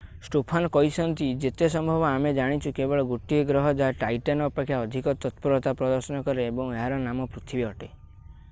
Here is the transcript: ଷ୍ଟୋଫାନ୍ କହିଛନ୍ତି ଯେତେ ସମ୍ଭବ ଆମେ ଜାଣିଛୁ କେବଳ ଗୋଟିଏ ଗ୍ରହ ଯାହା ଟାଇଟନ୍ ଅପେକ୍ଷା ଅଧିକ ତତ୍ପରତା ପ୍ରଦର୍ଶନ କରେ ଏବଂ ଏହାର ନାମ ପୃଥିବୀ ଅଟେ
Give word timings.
ଷ୍ଟୋଫାନ୍ 0.25 0.67
କହିଛନ୍ତି 0.75 1.25
ଯେତେ 1.43 1.67
ସମ୍ଭବ 1.73 2.07
ଆମେ 2.11 2.31
ଜାଣିଛୁ 2.37 2.71
କେବଳ 2.79 3.03
ଗୋଟିଏ 3.11 3.43
ଗ୍ରହ 3.51 3.67
ଯାହା 3.81 3.97
ଟାଇଟନ୍ 3.99 4.41
ଅପେକ୍ଷା 4.47 4.79
ଅଧିକ 4.87 5.15
ତତ୍ପରତା 5.27 5.73
ପ୍ରଦର୍ଶନ 5.83 6.23
କରେ 6.31 6.47
ଏବଂ 6.53 6.73
ଏହାର 6.79 6.97
ନାମ 7.07 7.29
ପୃଥିବୀ 7.37 7.67
ଅଟେ 7.69 7.91